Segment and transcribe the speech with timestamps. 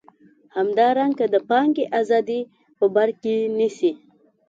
[0.55, 2.41] همدارنګه د پانګې ازادي
[2.77, 3.91] په بر کې نیسي.